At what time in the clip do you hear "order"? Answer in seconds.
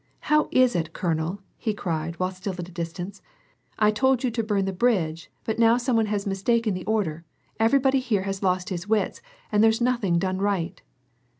6.87-7.23